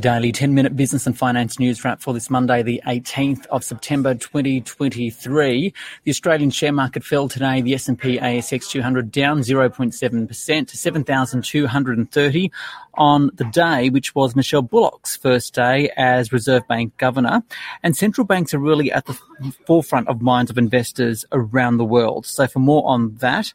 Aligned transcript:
Daily 0.00 0.32
10 0.32 0.54
minute 0.54 0.76
business 0.76 1.06
and 1.06 1.16
finance 1.16 1.58
news 1.58 1.84
wrap 1.84 2.00
for 2.00 2.14
this 2.14 2.30
Monday, 2.30 2.62
the 2.62 2.80
18th 2.86 3.46
of 3.46 3.62
September 3.62 4.14
2023. 4.14 5.74
The 6.04 6.10
Australian 6.10 6.50
share 6.50 6.72
market 6.72 7.04
fell 7.04 7.28
today. 7.28 7.60
The 7.60 7.74
S&P 7.74 8.18
ASX 8.18 8.70
200 8.70 9.10
down 9.10 9.40
0.7% 9.40 10.68
to 10.68 10.76
7,230 10.76 12.52
on 12.94 13.30
the 13.34 13.44
day, 13.44 13.90
which 13.90 14.14
was 14.14 14.36
Michelle 14.36 14.62
Bullock's 14.62 15.16
first 15.16 15.54
day 15.54 15.90
as 15.96 16.32
Reserve 16.32 16.66
Bank 16.68 16.96
governor. 16.96 17.42
And 17.82 17.96
central 17.96 18.26
banks 18.26 18.54
are 18.54 18.58
really 18.58 18.92
at 18.92 19.06
the 19.06 19.18
forefront 19.66 20.08
of 20.08 20.22
minds 20.22 20.50
of 20.50 20.58
investors 20.58 21.24
around 21.32 21.76
the 21.76 21.84
world. 21.84 22.26
So 22.26 22.46
for 22.46 22.58
more 22.58 22.82
on 22.86 23.16
that, 23.16 23.52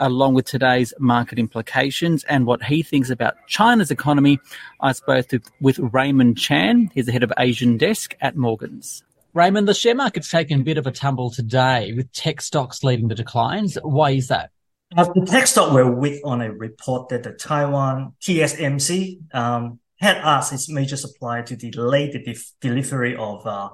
along 0.00 0.34
with 0.34 0.46
today's 0.46 0.92
market 0.98 1.38
implications 1.38 2.24
and 2.24 2.46
what 2.46 2.62
he 2.62 2.82
thinks 2.82 3.10
about 3.10 3.36
China's 3.46 3.90
economy. 3.90 4.40
I 4.80 4.92
spoke 4.92 5.26
with 5.60 5.78
Raymond 5.78 6.38
Chan. 6.38 6.90
He's 6.94 7.06
the 7.06 7.12
head 7.12 7.22
of 7.22 7.32
Asian 7.38 7.76
desk 7.76 8.16
at 8.20 8.36
Morgans. 8.36 9.04
Raymond, 9.32 9.68
the 9.68 9.74
share 9.74 9.94
market's 9.94 10.30
taken 10.30 10.62
a 10.62 10.64
bit 10.64 10.78
of 10.78 10.88
a 10.88 10.90
tumble 10.90 11.30
today 11.30 11.92
with 11.94 12.10
tech 12.12 12.40
stocks 12.40 12.82
leading 12.82 13.06
the 13.06 13.14
declines. 13.14 13.78
Why 13.82 14.10
is 14.10 14.28
that? 14.28 14.50
Uh, 14.96 15.04
the 15.14 15.24
tech 15.24 15.46
stock 15.46 15.72
were 15.72 15.88
weak 15.88 16.20
on 16.24 16.40
a 16.40 16.52
report 16.52 17.10
that 17.10 17.22
the 17.22 17.32
Taiwan 17.32 18.14
TSMC 18.20 19.32
um, 19.32 19.78
had 20.00 20.16
asked 20.16 20.52
its 20.52 20.68
major 20.68 20.96
supplier 20.96 21.44
to 21.44 21.54
delay 21.54 22.10
the 22.10 22.18
de- 22.18 22.40
delivery 22.60 23.14
of 23.14 23.46
uh, 23.46 23.68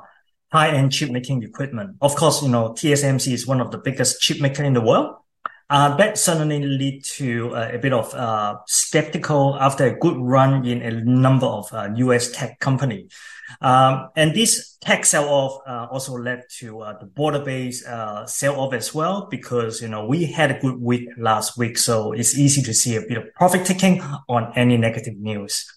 high-end 0.52 0.92
chip 0.92 1.10
making 1.10 1.42
equipment. 1.42 1.96
Of 2.02 2.16
course, 2.16 2.42
you 2.42 2.50
know 2.50 2.70
TSMC 2.70 3.32
is 3.32 3.46
one 3.46 3.62
of 3.62 3.70
the 3.70 3.78
biggest 3.78 4.20
chip 4.20 4.40
maker 4.40 4.62
in 4.62 4.74
the 4.74 4.82
world, 4.82 5.16
uh, 5.68 5.96
that 5.96 6.16
certainly 6.16 6.62
lead 6.62 7.02
to 7.04 7.54
uh, 7.54 7.70
a 7.72 7.78
bit 7.78 7.92
of 7.92 8.14
uh, 8.14 8.56
skeptical 8.66 9.56
after 9.60 9.86
a 9.86 9.98
good 9.98 10.16
run 10.16 10.64
in 10.64 10.80
a 10.82 10.92
number 11.04 11.46
of 11.46 11.72
uh, 11.72 11.88
U.S. 11.96 12.30
tech 12.30 12.60
company. 12.60 13.08
Um, 13.60 14.08
and 14.16 14.34
this 14.34 14.76
tech 14.80 15.04
sell-off 15.04 15.60
uh, 15.66 15.86
also 15.90 16.16
led 16.16 16.44
to 16.58 16.80
uh, 16.80 16.98
the 16.98 17.06
border-based 17.06 17.84
sell-off 18.26 18.74
as 18.74 18.94
well 18.94 19.26
because, 19.30 19.80
you 19.80 19.88
know, 19.88 20.06
we 20.06 20.26
had 20.26 20.50
a 20.50 20.58
good 20.60 20.80
week 20.80 21.08
last 21.18 21.58
week. 21.58 21.78
So 21.78 22.12
it's 22.12 22.38
easy 22.38 22.62
to 22.62 22.74
see 22.74 22.96
a 22.96 23.00
bit 23.00 23.18
of 23.18 23.32
profit 23.34 23.66
taking 23.66 24.00
on 24.28 24.52
any 24.56 24.76
negative 24.76 25.16
news. 25.16 25.75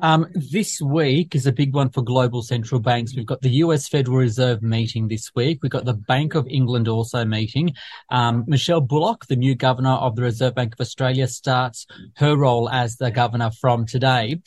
Um, 0.00 0.26
this 0.34 0.80
week 0.80 1.34
is 1.34 1.46
a 1.46 1.52
big 1.52 1.74
one 1.74 1.90
for 1.90 2.02
global 2.02 2.42
central 2.42 2.80
banks. 2.80 3.14
We've 3.14 3.26
got 3.26 3.42
the 3.42 3.50
US 3.50 3.88
Federal 3.88 4.16
Reserve 4.16 4.62
meeting 4.62 5.08
this 5.08 5.30
week. 5.34 5.60
We've 5.62 5.70
got 5.70 5.84
the 5.84 5.94
Bank 5.94 6.34
of 6.34 6.46
England 6.48 6.88
also 6.88 7.24
meeting. 7.24 7.74
Um, 8.10 8.44
Michelle 8.46 8.80
Bullock, 8.80 9.26
the 9.26 9.36
new 9.36 9.54
governor 9.54 9.90
of 9.90 10.16
the 10.16 10.22
Reserve 10.22 10.54
Bank 10.54 10.74
of 10.74 10.80
Australia, 10.80 11.26
starts 11.28 11.86
her 12.16 12.36
role 12.36 12.68
as 12.68 12.96
the 12.96 13.10
governor 13.10 13.50
from 13.50 13.86
today. 13.86 14.40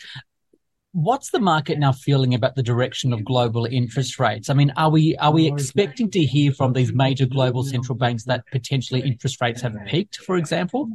What's 0.91 1.31
the 1.31 1.39
market 1.39 1.77
now 1.77 1.91
feeling 1.91 2.33
about 2.33 2.55
the 2.55 2.63
direction 2.63 3.11
of 3.11 3.25
global 3.25 3.66
interest 3.66 4.17
rates? 4.17 4.49
I 4.49 4.53
mean, 4.53 4.71
are 4.77 4.89
we 4.89 5.17
are 5.17 5.31
we 5.31 5.45
expecting 5.45 6.09
to 6.11 6.23
hear 6.23 6.53
from 6.53 6.71
these 6.71 6.93
major 6.93 7.25
global 7.25 7.63
central 7.63 7.97
banks 7.97 8.23
that 8.25 8.45
potentially 8.49 9.01
interest 9.01 9.41
rates 9.41 9.61
have 9.61 9.75
peaked, 9.88 10.17
for 10.17 10.38
example? 10.38 10.89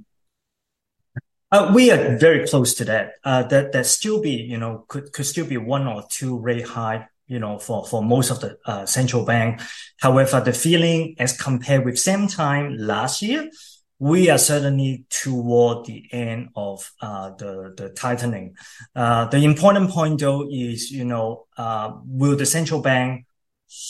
Uh, 1.53 1.73
we 1.75 1.91
are 1.91 2.17
very 2.17 2.47
close 2.47 2.75
to 2.75 2.84
that. 2.84 3.15
Uh, 3.25 3.43
that 3.45 3.73
that 3.73 3.87
still 3.87 4.20
be, 4.20 4.31
you 4.31 4.56
know, 4.56 4.84
could 4.89 5.12
could 5.12 5.27
still 5.27 5.47
be 5.47 5.56
one 5.56 5.87
or 5.89 6.05
two 6.09 6.39
rate 6.39 6.67
high, 6.67 7.09
you 7.27 7.41
know, 7.41 7.59
for 7.59 7.84
for 7.84 8.03
most 8.03 8.31
of 8.31 8.41
the 8.41 8.56
uh, 8.67 8.87
central 8.87 9.25
bank. 9.25 9.61
However, 10.01 10.41
the 10.41 10.53
feeling 10.53 11.17
as 11.19 11.37
compared 11.37 11.84
with 11.84 11.98
same 11.98 12.28
time 12.28 12.77
last 12.78 13.21
year, 13.21 13.51
we 13.98 14.31
are 14.31 14.38
certainly 14.38 15.05
toward 15.11 15.87
the 15.87 16.05
end 16.12 16.50
of 16.55 16.88
uh, 17.00 17.31
the 17.31 17.75
the 17.77 17.88
tightening. 17.91 18.55
Uh, 18.94 19.25
the 19.27 19.38
important 19.38 19.91
point 19.91 20.21
though 20.21 20.49
is, 20.49 20.93
you 20.93 21.05
know, 21.05 21.47
uh, 21.56 21.93
will 22.05 22.37
the 22.37 22.47
central 22.47 22.81
bank 22.81 23.27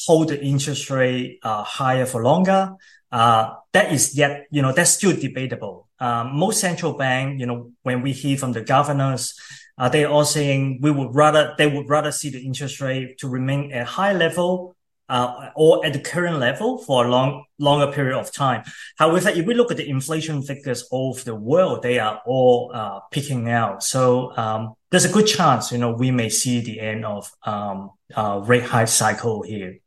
hold 0.06 0.28
the 0.28 0.42
interest 0.42 0.90
rate 0.90 1.38
uh, 1.42 1.62
higher 1.62 2.06
for 2.06 2.22
longer? 2.22 2.74
Uh, 3.10 3.54
that 3.72 3.92
is 3.92 4.16
yet, 4.16 4.46
you 4.50 4.62
know, 4.62 4.72
that's 4.72 4.90
still 4.90 5.14
debatable. 5.14 5.88
Um, 5.98 6.36
most 6.38 6.60
central 6.60 6.94
bank, 6.94 7.40
you 7.40 7.46
know, 7.46 7.72
when 7.82 8.02
we 8.02 8.12
hear 8.12 8.36
from 8.36 8.52
the 8.52 8.62
governors, 8.62 9.34
uh, 9.76 9.88
they 9.88 10.04
are 10.04 10.12
all 10.12 10.24
saying 10.24 10.78
we 10.80 10.90
would 10.90 11.14
rather, 11.14 11.54
they 11.58 11.66
would 11.66 11.88
rather 11.88 12.12
see 12.12 12.30
the 12.30 12.44
interest 12.44 12.80
rate 12.80 13.18
to 13.18 13.28
remain 13.28 13.72
at 13.72 13.86
high 13.86 14.12
level, 14.12 14.76
uh, 15.10 15.50
or 15.56 15.84
at 15.84 15.92
the 15.92 15.98
current 15.98 16.38
level 16.38 16.78
for 16.78 17.04
a 17.04 17.08
long, 17.08 17.44
longer 17.58 17.92
period 17.92 18.18
of 18.18 18.32
time. 18.32 18.62
However, 18.96 19.28
if 19.28 19.44
we 19.44 19.54
look 19.54 19.70
at 19.70 19.76
the 19.76 19.88
inflation 19.88 20.42
figures 20.42 20.88
of 20.92 21.24
the 21.24 21.34
world, 21.34 21.82
they 21.82 21.98
are 21.98 22.22
all, 22.24 22.70
uh, 22.72 23.00
picking 23.10 23.50
out. 23.50 23.82
So, 23.82 24.34
um, 24.36 24.74
there's 24.90 25.04
a 25.04 25.12
good 25.12 25.26
chance, 25.26 25.72
you 25.72 25.78
know, 25.78 25.92
we 25.92 26.10
may 26.10 26.28
see 26.28 26.60
the 26.60 26.80
end 26.80 27.04
of, 27.04 27.30
um, 27.44 27.90
uh, 28.14 28.40
rate 28.44 28.64
hike 28.64 28.88
cycle 28.88 29.42
here. 29.42 29.78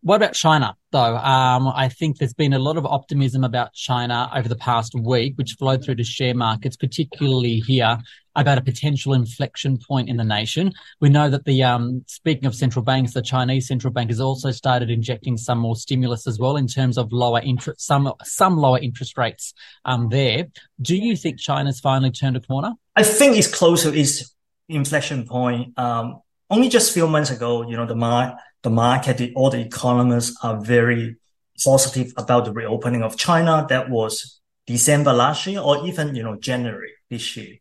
What 0.00 0.16
about 0.16 0.34
China, 0.34 0.76
though? 0.92 1.16
Um, 1.16 1.68
I 1.68 1.88
think 1.88 2.18
there's 2.18 2.34
been 2.34 2.52
a 2.52 2.58
lot 2.58 2.76
of 2.76 2.86
optimism 2.86 3.44
about 3.44 3.72
China 3.72 4.30
over 4.34 4.48
the 4.48 4.56
past 4.56 4.94
week, 4.94 5.34
which 5.36 5.56
flowed 5.58 5.84
through 5.84 5.96
to 5.96 6.04
share 6.04 6.34
markets, 6.34 6.76
particularly 6.76 7.58
here, 7.58 7.98
about 8.36 8.58
a 8.58 8.60
potential 8.60 9.14
inflection 9.14 9.78
point 9.78 10.08
in 10.08 10.16
the 10.16 10.24
nation. 10.24 10.72
We 11.00 11.08
know 11.08 11.28
that 11.30 11.44
the, 11.44 11.64
um, 11.64 12.04
speaking 12.06 12.46
of 12.46 12.54
central 12.54 12.84
banks, 12.84 13.14
the 13.14 13.22
Chinese 13.22 13.66
central 13.66 13.92
bank 13.92 14.10
has 14.10 14.20
also 14.20 14.50
started 14.50 14.90
injecting 14.90 15.36
some 15.36 15.58
more 15.58 15.74
stimulus 15.74 16.26
as 16.26 16.38
well 16.38 16.56
in 16.56 16.68
terms 16.68 16.98
of 16.98 17.12
lower 17.12 17.40
interest, 17.40 17.80
some, 17.80 18.12
some 18.22 18.58
lower 18.58 18.78
interest 18.78 19.16
rates, 19.16 19.54
um, 19.84 20.08
there. 20.10 20.46
Do 20.80 20.96
you 20.96 21.16
think 21.16 21.40
China's 21.40 21.80
finally 21.80 22.10
turned 22.10 22.36
a 22.36 22.40
corner? 22.40 22.74
I 22.94 23.02
think 23.02 23.36
it's 23.36 23.52
close 23.52 23.82
to 23.82 23.92
its 23.92 24.34
inflection 24.68 25.26
point. 25.26 25.78
Um, 25.78 26.20
only 26.50 26.68
just 26.68 26.90
a 26.90 26.94
few 26.94 27.08
months 27.08 27.30
ago, 27.30 27.68
you 27.68 27.76
know, 27.76 27.86
the 27.86 27.96
market 27.96 28.36
the 28.66 28.70
market, 28.70 29.18
the, 29.18 29.32
all 29.36 29.48
the 29.48 29.60
economists 29.60 30.36
are 30.42 30.60
very 30.60 31.16
positive 31.64 32.12
about 32.16 32.44
the 32.44 32.52
reopening 32.52 33.04
of 33.04 33.16
China. 33.16 33.64
That 33.68 33.88
was 33.88 34.40
December 34.66 35.12
last 35.12 35.46
year 35.46 35.60
or 35.60 35.86
even, 35.86 36.16
you 36.16 36.24
know, 36.24 36.34
January 36.34 36.94
this 37.08 37.36
year. 37.36 37.58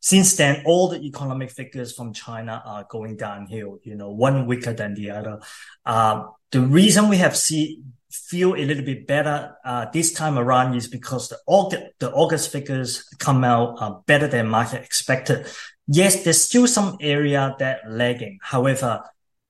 Since 0.00 0.36
then, 0.36 0.62
all 0.64 0.88
the 0.88 1.00
economic 1.04 1.50
figures 1.50 1.94
from 1.94 2.14
China 2.14 2.62
are 2.64 2.86
going 2.88 3.18
downhill, 3.18 3.80
you 3.82 3.96
know, 3.96 4.12
one 4.12 4.46
weaker 4.46 4.72
than 4.72 4.94
the 4.94 5.10
other. 5.10 5.40
Uh, 5.84 6.28
the 6.50 6.62
reason 6.62 7.10
we 7.10 7.18
have 7.18 7.36
see 7.36 7.82
feel 8.10 8.54
a 8.54 8.64
little 8.64 8.84
bit 8.84 9.06
better 9.06 9.54
uh, 9.62 9.86
this 9.92 10.12
time 10.12 10.38
around 10.38 10.74
is 10.74 10.88
because 10.88 11.28
the 11.28 11.38
August, 11.46 11.82
the 11.98 12.10
August 12.12 12.50
figures 12.50 13.04
come 13.18 13.44
out 13.44 13.76
uh, 13.78 13.90
better 14.06 14.26
than 14.26 14.48
market 14.48 14.82
expected. 14.82 15.46
Yes, 15.92 16.22
there's 16.22 16.40
still 16.40 16.68
some 16.68 16.98
area 17.00 17.56
that 17.58 17.80
lagging. 17.90 18.38
However, 18.40 19.02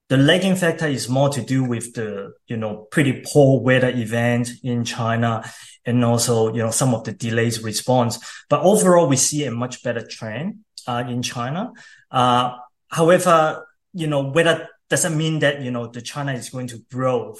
the 0.08 0.16
lagging 0.16 0.56
factor 0.56 0.86
is 0.86 1.06
more 1.06 1.28
to 1.28 1.42
do 1.42 1.62
with 1.62 1.92
the, 1.92 2.32
you 2.46 2.56
know, 2.56 2.88
pretty 2.90 3.22
poor 3.26 3.60
weather 3.60 3.90
event 3.90 4.48
in 4.62 4.84
China 4.84 5.44
and 5.84 6.02
also, 6.02 6.50
you 6.54 6.62
know, 6.62 6.70
some 6.70 6.94
of 6.94 7.04
the 7.04 7.12
delays 7.12 7.62
response. 7.62 8.18
But 8.48 8.62
overall, 8.62 9.06
we 9.06 9.16
see 9.16 9.44
a 9.44 9.50
much 9.50 9.82
better 9.82 10.00
trend, 10.06 10.60
uh, 10.86 11.04
in 11.06 11.22
China. 11.22 11.72
Uh, 12.10 12.56
however, 12.88 13.66
you 13.92 14.06
know, 14.06 14.30
whether 14.30 14.66
doesn't 14.90 15.16
mean 15.16 15.38
that, 15.38 15.62
you 15.62 15.70
know, 15.70 15.86
the 15.86 16.02
China 16.02 16.32
is 16.32 16.50
going 16.50 16.66
to 16.66 16.78
grow 16.90 17.36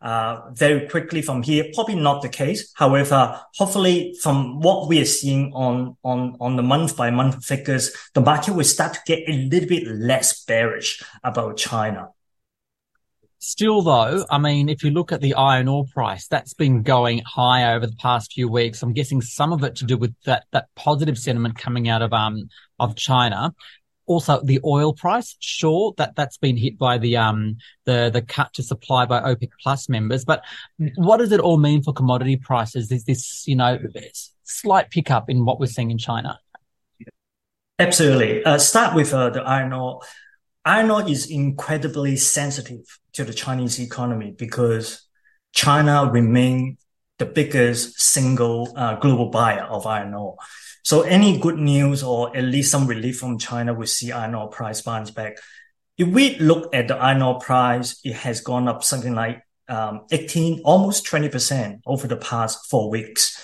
uh, 0.00 0.50
very 0.52 0.88
quickly 0.88 1.22
from 1.22 1.42
here. 1.42 1.66
Probably 1.74 1.94
not 1.94 2.22
the 2.22 2.28
case. 2.28 2.72
However, 2.74 3.40
hopefully 3.54 4.16
from 4.22 4.60
what 4.60 4.88
we 4.88 5.00
are 5.00 5.04
seeing 5.04 5.52
on, 5.52 5.96
on, 6.02 6.36
on 6.40 6.56
the 6.56 6.62
month 6.62 6.96
by 6.96 7.10
month 7.10 7.44
figures, 7.44 7.94
the 8.14 8.22
market 8.22 8.54
will 8.54 8.64
start 8.64 8.94
to 8.94 9.00
get 9.06 9.28
a 9.28 9.32
little 9.32 9.68
bit 9.68 9.86
less 9.86 10.42
bearish 10.44 11.02
about 11.22 11.58
China. 11.58 12.08
Still, 13.38 13.82
though, 13.82 14.24
I 14.30 14.38
mean, 14.38 14.68
if 14.68 14.82
you 14.82 14.90
look 14.90 15.12
at 15.12 15.20
the 15.20 15.34
iron 15.34 15.68
ore 15.68 15.84
price, 15.92 16.26
that's 16.26 16.54
been 16.54 16.82
going 16.82 17.20
high 17.24 17.74
over 17.74 17.86
the 17.86 17.94
past 17.96 18.32
few 18.32 18.48
weeks. 18.48 18.82
I'm 18.82 18.94
guessing 18.94 19.20
some 19.20 19.52
of 19.52 19.62
it 19.62 19.76
to 19.76 19.84
do 19.84 19.96
with 19.96 20.14
that 20.24 20.46
that 20.50 20.66
positive 20.74 21.16
sentiment 21.16 21.56
coming 21.56 21.88
out 21.88 22.02
of 22.02 22.12
um 22.12 22.48
of 22.80 22.96
China 22.96 23.54
also 24.06 24.40
the 24.42 24.60
oil 24.64 24.92
price, 24.92 25.36
sure, 25.40 25.94
that 25.98 26.16
that's 26.16 26.38
been 26.38 26.56
hit 26.56 26.78
by 26.78 26.98
the 26.98 27.16
um 27.16 27.56
the 27.84 28.10
the 28.12 28.22
cut 28.22 28.52
to 28.54 28.62
supply 28.62 29.06
by 29.06 29.20
OPEC 29.20 29.50
plus 29.60 29.88
members. 29.88 30.24
But 30.24 30.42
what 30.96 31.18
does 31.18 31.32
it 31.32 31.40
all 31.40 31.58
mean 31.58 31.82
for 31.82 31.92
commodity 31.92 32.36
prices? 32.36 32.90
Is 32.90 33.04
this 33.04 33.46
you 33.46 33.56
know 33.56 33.78
slight 34.44 34.90
pickup 34.90 35.28
in 35.28 35.44
what 35.44 35.60
we're 35.60 35.66
seeing 35.66 35.90
in 35.90 35.98
China? 35.98 36.38
Absolutely. 37.78 38.42
Uh, 38.44 38.58
start 38.58 38.94
with 38.94 39.12
uh, 39.12 39.30
the 39.30 39.42
iron 39.42 39.72
ore. 39.72 40.00
Iron 40.64 40.90
ore 40.90 41.08
is 41.08 41.30
incredibly 41.30 42.16
sensitive 42.16 42.98
to 43.12 43.24
the 43.24 43.34
Chinese 43.34 43.78
economy 43.78 44.34
because 44.36 45.06
China 45.52 46.10
remains 46.10 46.78
the 47.18 47.26
biggest 47.26 48.00
single 48.00 48.72
uh, 48.76 48.96
global 48.96 49.30
buyer 49.30 49.62
of 49.62 49.86
iron 49.86 50.14
ore. 50.14 50.36
So 50.86 51.02
any 51.02 51.36
good 51.36 51.58
news 51.58 52.04
or 52.04 52.36
at 52.36 52.44
least 52.44 52.70
some 52.70 52.86
relief 52.86 53.18
from 53.18 53.40
China 53.40 53.74
will 53.74 53.88
see 53.88 54.12
iron 54.12 54.36
ore 54.36 54.46
price 54.46 54.82
bounce 54.82 55.10
back. 55.10 55.38
If 55.98 56.06
we 56.06 56.38
look 56.38 56.72
at 56.72 56.86
the 56.86 56.94
iron 56.94 57.22
ore 57.22 57.40
price, 57.40 57.98
it 58.04 58.12
has 58.12 58.40
gone 58.40 58.68
up 58.68 58.84
something 58.84 59.12
like 59.12 59.42
um, 59.68 60.02
18, 60.12 60.60
almost 60.64 61.04
20% 61.04 61.80
over 61.86 62.06
the 62.06 62.16
past 62.16 62.70
four 62.70 62.88
weeks. 62.88 63.36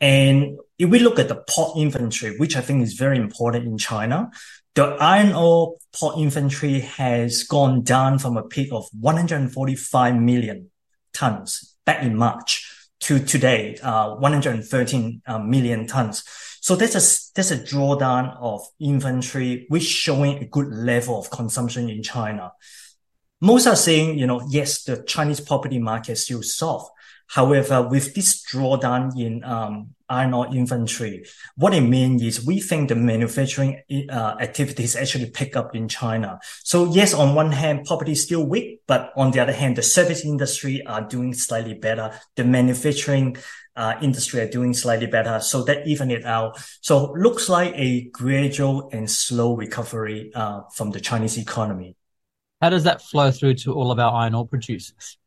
And 0.00 0.58
if 0.76 0.90
we 0.90 0.98
look 0.98 1.20
at 1.20 1.28
the 1.28 1.44
port 1.48 1.78
inventory, 1.78 2.36
which 2.38 2.56
I 2.56 2.60
think 2.60 2.82
is 2.82 2.94
very 2.94 3.18
important 3.18 3.66
in 3.66 3.78
China, 3.78 4.32
the 4.74 4.96
iron 4.98 5.32
ore 5.32 5.76
port 5.94 6.18
inventory 6.18 6.80
has 6.80 7.44
gone 7.44 7.84
down 7.84 8.18
from 8.18 8.36
a 8.36 8.42
peak 8.42 8.72
of 8.72 8.88
145 8.98 10.16
million 10.16 10.72
tons 11.12 11.76
back 11.84 12.02
in 12.02 12.16
March 12.16 12.68
to 12.98 13.20
today, 13.20 13.76
uh, 13.80 14.16
113 14.16 15.22
uh, 15.24 15.84
tons. 15.86 16.24
So 16.64 16.74
there's 16.74 16.94
a, 16.94 17.04
there's 17.34 17.50
a 17.50 17.58
drawdown 17.58 18.38
of 18.40 18.66
inventory, 18.80 19.66
which 19.68 19.82
showing 19.82 20.38
a 20.38 20.46
good 20.46 20.68
level 20.68 21.18
of 21.18 21.28
consumption 21.28 21.90
in 21.90 22.02
China. 22.02 22.52
Most 23.42 23.66
are 23.66 23.76
saying, 23.76 24.18
you 24.18 24.26
know, 24.26 24.40
yes, 24.48 24.82
the 24.82 25.02
Chinese 25.02 25.40
property 25.40 25.78
market 25.78 26.12
is 26.12 26.24
still 26.24 26.42
soft, 26.42 26.90
However, 27.26 27.82
with 27.82 28.14
this 28.14 28.44
drawdown 28.44 29.18
in 29.18 29.42
um, 29.44 29.94
iron 30.08 30.34
ore 30.34 30.46
inventory, 30.48 31.24
what 31.56 31.74
it 31.74 31.80
means 31.80 32.22
is 32.22 32.44
we 32.44 32.60
think 32.60 32.88
the 32.88 32.94
manufacturing 32.94 33.82
uh, 34.10 34.36
activities 34.40 34.94
actually 34.94 35.30
pick 35.30 35.56
up 35.56 35.74
in 35.74 35.88
China. 35.88 36.38
So 36.62 36.92
yes, 36.92 37.14
on 37.14 37.34
one 37.34 37.52
hand, 37.52 37.86
property 37.86 38.12
is 38.12 38.22
still 38.22 38.46
weak, 38.46 38.82
but 38.86 39.12
on 39.16 39.30
the 39.30 39.40
other 39.40 39.52
hand, 39.52 39.76
the 39.76 39.82
service 39.82 40.24
industry 40.24 40.84
are 40.86 41.00
doing 41.00 41.32
slightly 41.32 41.74
better. 41.74 42.12
The 42.36 42.44
manufacturing 42.44 43.36
uh, 43.76 43.94
industry 44.02 44.40
are 44.40 44.48
doing 44.48 44.74
slightly 44.74 45.06
better. 45.06 45.40
So 45.40 45.62
that 45.64 45.86
even 45.86 46.10
it 46.10 46.24
out. 46.24 46.58
So 46.80 47.12
looks 47.12 47.48
like 47.48 47.72
a 47.76 48.02
gradual 48.10 48.90
and 48.92 49.10
slow 49.10 49.56
recovery 49.56 50.32
uh, 50.34 50.62
from 50.74 50.90
the 50.90 51.00
Chinese 51.00 51.38
economy. 51.38 51.96
How 52.60 52.70
does 52.70 52.84
that 52.84 53.02
flow 53.02 53.30
through 53.30 53.54
to 53.54 53.74
all 53.74 53.90
of 53.90 53.98
our 53.98 54.12
iron 54.12 54.34
ore 54.34 54.46
producers? 54.46 55.18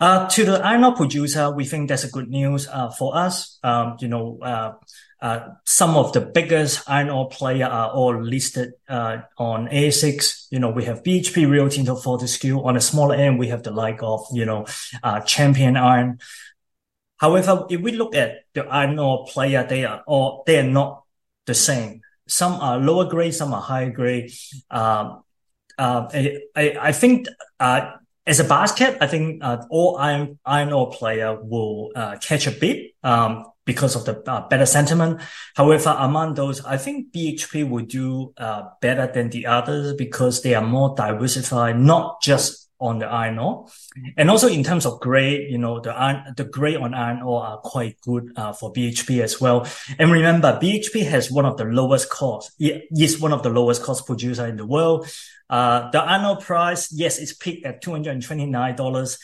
Uh, 0.00 0.28
to 0.28 0.44
the 0.44 0.64
iron 0.64 0.84
ore 0.84 0.94
producer, 0.94 1.50
we 1.50 1.64
think 1.64 1.88
that's 1.88 2.04
a 2.04 2.10
good 2.10 2.28
news 2.28 2.66
uh, 2.68 2.90
for 2.90 3.16
us. 3.16 3.58
Um, 3.62 3.96
you 4.00 4.08
know, 4.08 4.38
uh, 4.42 4.72
uh, 5.20 5.48
some 5.64 5.96
of 5.96 6.12
the 6.12 6.20
biggest 6.20 6.88
iron 6.88 7.10
ore 7.10 7.28
player 7.28 7.66
are 7.66 7.90
all 7.90 8.22
listed 8.22 8.72
uh, 8.88 9.18
on 9.36 9.68
ASX. 9.68 10.46
You 10.50 10.60
know, 10.60 10.70
we 10.70 10.84
have 10.84 11.02
BHP, 11.02 11.50
Rio 11.50 11.68
Tinto, 11.68 11.96
Fortescue. 11.96 12.62
On 12.62 12.76
a 12.76 12.80
smaller 12.80 13.16
end, 13.16 13.38
we 13.38 13.48
have 13.48 13.62
the 13.62 13.72
like 13.72 13.98
of, 14.02 14.26
you 14.32 14.44
know, 14.44 14.66
uh, 15.02 15.20
Champion 15.20 15.76
Iron. 15.76 16.18
However, 17.18 17.66
if 17.68 17.80
we 17.80 17.92
look 17.92 18.14
at 18.14 18.44
the 18.54 18.64
iron 18.64 18.98
ore 18.98 19.26
player, 19.26 19.66
they 19.68 19.84
are 19.84 20.02
all, 20.06 20.44
they 20.46 20.58
are 20.58 20.70
not 20.70 21.04
the 21.46 21.54
same. 21.54 22.00
Some 22.26 22.54
are 22.60 22.78
lower 22.78 23.06
grade, 23.06 23.34
some 23.34 23.52
are 23.52 23.60
higher 23.62 23.90
grade. 23.90 24.32
Um, 24.70 25.22
uh, 25.76 26.08
I, 26.54 26.76
I, 26.80 26.92
think, 26.92 27.26
uh, 27.58 27.92
as 28.26 28.40
a 28.40 28.44
basket, 28.44 28.98
I 29.00 29.06
think 29.06 29.42
uh, 29.42 29.64
all 29.70 29.96
iron 29.96 30.38
iron 30.44 30.72
ore 30.72 30.90
player 30.90 31.38
will 31.40 31.90
uh, 31.96 32.18
catch 32.18 32.46
a 32.46 32.50
bit 32.50 32.92
um, 33.02 33.46
because 33.64 33.96
of 33.96 34.04
the 34.04 34.20
uh, 34.30 34.46
better 34.48 34.66
sentiment. 34.66 35.22
However, 35.56 35.96
among 35.98 36.34
those, 36.34 36.64
I 36.64 36.76
think 36.76 37.12
BHP 37.12 37.68
will 37.68 37.86
do 37.86 38.34
uh, 38.36 38.64
better 38.80 39.10
than 39.10 39.30
the 39.30 39.46
others 39.46 39.94
because 39.94 40.42
they 40.42 40.54
are 40.54 40.64
more 40.64 40.94
diversified, 40.94 41.78
not 41.78 42.20
just 42.20 42.67
on 42.80 42.98
the 42.98 43.06
iron 43.06 43.38
ore. 43.38 43.66
And 44.16 44.30
also 44.30 44.48
in 44.48 44.62
terms 44.62 44.86
of 44.86 45.00
grade, 45.00 45.50
you 45.50 45.58
know, 45.58 45.80
the 45.80 45.92
iron, 45.92 46.34
the 46.36 46.44
grade 46.44 46.76
on 46.76 46.94
iron 46.94 47.22
ore 47.22 47.44
are 47.44 47.58
quite 47.58 48.00
good 48.02 48.32
uh, 48.36 48.52
for 48.52 48.72
BHP 48.72 49.22
as 49.22 49.40
well. 49.40 49.66
And 49.98 50.12
remember, 50.12 50.58
BHP 50.60 51.04
has 51.08 51.30
one 51.30 51.44
of 51.44 51.56
the 51.56 51.64
lowest 51.64 52.08
cost. 52.08 52.52
It 52.58 52.86
is 52.96 53.20
one 53.20 53.32
of 53.32 53.42
the 53.42 53.50
lowest 53.50 53.82
cost 53.82 54.06
producer 54.06 54.46
in 54.46 54.56
the 54.56 54.66
world. 54.66 55.08
Uh, 55.50 55.90
the 55.90 56.26
ore 56.26 56.36
price, 56.36 56.92
yes, 56.92 57.18
it's 57.18 57.34
peaked 57.34 57.66
at 57.66 57.82
$229. 57.82 59.18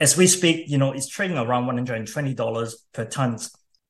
As 0.00 0.16
we 0.16 0.26
speak, 0.26 0.68
you 0.68 0.78
know, 0.78 0.92
it's 0.92 1.08
trading 1.08 1.38
around 1.38 1.66
$120 1.66 2.74
per 2.92 3.04
ton. 3.04 3.38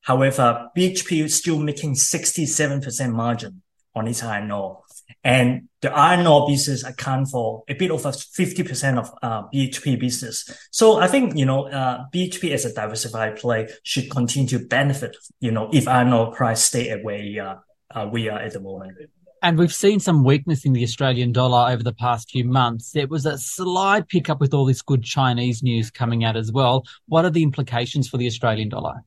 However, 0.01 0.69
BHP 0.77 1.23
is 1.23 1.35
still 1.35 1.59
making 1.59 1.93
67% 1.93 3.11
margin 3.11 3.61
on 3.95 4.07
its 4.07 4.21
iron 4.21 4.51
ore. 4.51 4.83
And 5.23 5.69
the 5.81 5.91
iron 5.91 6.27
ore 6.27 6.47
business 6.47 6.83
account 6.83 7.29
for 7.29 7.63
a 7.67 7.73
bit 7.73 7.91
over 7.91 8.09
50% 8.09 8.97
of 8.97 9.11
uh, 9.21 9.43
BHP 9.53 9.99
business. 9.99 10.49
So 10.71 10.97
I 10.99 11.07
think, 11.07 11.37
you 11.37 11.45
know, 11.45 11.67
uh, 11.67 12.05
BHP 12.13 12.51
as 12.51 12.65
a 12.65 12.73
diversified 12.73 13.37
play 13.37 13.69
should 13.83 14.09
continue 14.09 14.47
to 14.49 14.59
benefit, 14.59 15.15
you 15.39 15.51
know, 15.51 15.69
if 15.71 15.87
iron 15.87 16.13
ore 16.13 16.31
price 16.33 16.63
stay 16.63 16.89
at 16.89 17.03
where 17.03 17.61
uh, 17.93 17.99
uh, 17.99 18.07
we 18.11 18.29
are 18.29 18.39
at 18.39 18.53
the 18.53 18.59
moment. 18.59 18.97
And 19.41 19.57
we've 19.57 19.73
seen 19.73 19.99
some 19.99 20.23
weakness 20.23 20.63
in 20.63 20.71
the 20.71 20.83
Australian 20.83 21.33
dollar 21.33 21.71
over 21.73 21.83
the 21.83 21.93
past 21.93 22.31
few 22.31 22.45
months. 22.45 22.91
There 22.91 23.07
was 23.07 23.25
a 23.25 23.37
slight 23.37 24.07
pickup 24.07 24.39
with 24.39 24.53
all 24.53 24.63
this 24.65 24.81
good 24.81 25.03
Chinese 25.03 25.61
news 25.61 25.91
coming 25.91 26.23
out 26.23 26.37
as 26.37 26.49
well. 26.49 26.85
What 27.07 27.25
are 27.25 27.29
the 27.29 27.43
implications 27.43 28.07
for 28.07 28.17
the 28.17 28.25
Australian 28.25 28.69
dollar? 28.69 29.03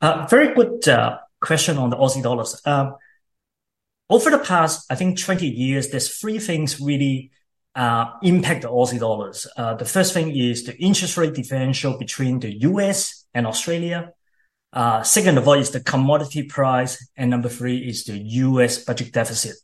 Uh, 0.00 0.26
very 0.30 0.54
good 0.54 0.88
uh, 0.88 1.18
question 1.42 1.76
on 1.76 1.90
the 1.90 1.96
Aussie 1.96 2.22
dollars. 2.22 2.60
Um, 2.64 2.96
over 4.08 4.30
the 4.30 4.38
past, 4.38 4.86
I 4.90 4.94
think, 4.94 5.18
20 5.18 5.46
years, 5.46 5.90
there's 5.90 6.16
three 6.16 6.38
things 6.38 6.80
really 6.80 7.30
uh, 7.74 8.06
impact 8.22 8.62
the 8.62 8.68
Aussie 8.68 8.98
dollars. 8.98 9.46
Uh, 9.56 9.74
the 9.74 9.84
first 9.84 10.12
thing 10.12 10.36
is 10.36 10.64
the 10.64 10.76
interest 10.76 11.16
rate 11.16 11.34
differential 11.34 11.96
between 11.98 12.40
the 12.40 12.52
US 12.60 13.26
and 13.32 13.46
Australia. 13.46 14.12
Uh, 14.72 15.02
second 15.02 15.38
of 15.38 15.46
all 15.46 15.54
is 15.54 15.70
the 15.70 15.80
commodity 15.80 16.42
price. 16.44 17.08
And 17.16 17.30
number 17.30 17.48
three 17.48 17.78
is 17.78 18.04
the 18.04 18.18
US 18.18 18.84
budget 18.84 19.12
deficit. 19.12 19.56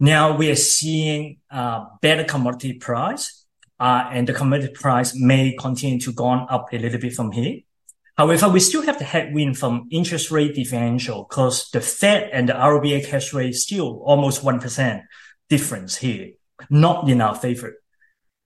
Now 0.00 0.36
we 0.36 0.50
are 0.50 0.56
seeing 0.56 1.38
uh, 1.50 1.84
better 2.00 2.24
commodity 2.24 2.74
price, 2.74 3.46
uh, 3.78 4.08
and 4.10 4.28
the 4.28 4.32
commodity 4.32 4.72
price 4.72 5.14
may 5.14 5.56
continue 5.58 6.00
to 6.00 6.12
go 6.12 6.30
up 6.30 6.72
a 6.72 6.78
little 6.78 7.00
bit 7.00 7.14
from 7.14 7.30
here. 7.30 7.60
However, 8.16 8.48
we 8.48 8.60
still 8.60 8.82
have 8.82 8.98
the 8.98 9.04
headwind 9.04 9.58
from 9.58 9.88
interest 9.90 10.30
rate 10.30 10.54
differential 10.54 11.26
because 11.28 11.68
the 11.70 11.80
Fed 11.80 12.30
and 12.32 12.48
the 12.48 12.52
RBA 12.52 13.06
cash 13.06 13.32
rate 13.32 13.54
still 13.54 14.00
almost 14.04 14.42
1% 14.42 15.02
difference 15.48 15.96
here, 15.96 16.32
not 16.70 17.08
in 17.08 17.20
our 17.20 17.34
favor. 17.34 17.74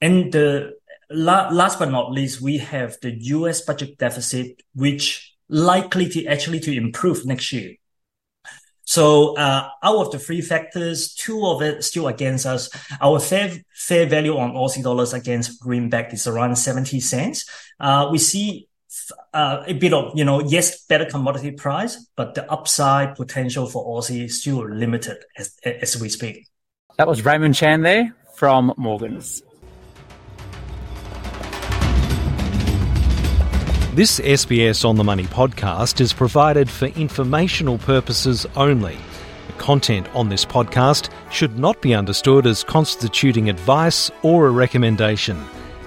And 0.01 0.33
the 0.33 0.73
last 1.11 1.79
but 1.79 1.91
not 1.91 2.13
least, 2.13 2.41
we 2.41 2.59
have 2.59 2.97
the 3.03 3.13
US 3.35 3.61
budget 3.61 3.99
deficit, 3.99 4.63
which 4.75 5.35
likely 5.49 6.09
to 6.09 6.27
actually 6.27 6.61
to 6.61 6.75
improve 6.75 7.27
next 7.27 7.53
year. 7.53 7.75
So 8.85 9.37
uh, 9.37 9.69
out 9.83 10.07
of 10.07 10.13
the 10.13 10.19
three 10.19 10.41
factors, 10.41 11.13
two 11.13 11.45
of 11.45 11.61
it 11.61 11.85
still 11.85 12.09
against 12.09 12.47
us. 12.47 12.71
Our 13.03 13.21
fair 13.21 13.53
fair 13.75 14.07
value 14.07 14.39
on 14.39 14.55
Aussie 14.55 14.83
dollars 14.83 15.13
against 15.13 15.61
greenback 15.61 16.15
is 16.15 16.27
around 16.27 16.57
70 16.57 16.99
cents. 17.01 17.45
Uh, 17.79 18.09
we 18.11 18.17
see 18.17 18.67
uh, 19.35 19.65
a 19.67 19.75
bit 19.75 19.93
of, 19.93 20.17
you 20.17 20.25
know, 20.25 20.41
yes, 20.41 20.85
better 20.85 21.05
commodity 21.05 21.53
price, 21.53 22.07
but 22.17 22.35
the 22.35 22.51
upside 22.51 23.17
potential 23.17 23.67
for 23.67 23.87
Aussie 23.87 24.25
is 24.25 24.41
still 24.41 24.69
limited 24.69 25.19
as, 25.37 25.57
as 25.65 26.01
we 26.01 26.09
speak. 26.09 26.47
That 26.97 27.07
was 27.07 27.25
Raymond 27.25 27.55
Chan 27.55 27.83
there 27.83 28.15
from 28.35 28.73
Morgans. 28.77 29.43
This 33.95 34.21
SBS 34.21 34.85
On 34.85 34.95
the 34.95 35.03
Money 35.03 35.25
podcast 35.25 36.01
is 36.01 36.13
provided 36.13 36.71
for 36.71 36.87
informational 36.87 37.79
purposes 37.79 38.47
only. 38.55 38.97
The 39.49 39.53
content 39.55 40.09
on 40.15 40.29
this 40.29 40.45
podcast 40.45 41.11
should 41.33 41.59
not 41.59 41.83
be 41.83 41.95
understood 41.95 42.47
as 42.47 42.63
constituting 42.63 43.51
advice 43.51 44.11
or 44.23 44.47
a 44.47 44.51
recommendation. 44.51 45.45